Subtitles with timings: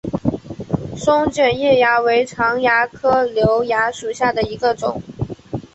[0.97, 4.99] 桃卷叶蚜为常蚜科瘤蚜属下的一个种。